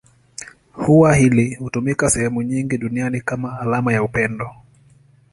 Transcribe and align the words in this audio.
Ua 0.87 1.15
hili 1.15 1.55
hutumika 1.55 2.09
sehemu 2.09 2.41
nyingi 2.41 2.77
duniani 2.77 3.21
kama 3.21 3.59
alama 3.59 3.93
ya 3.93 4.03
upendo. 4.03 4.49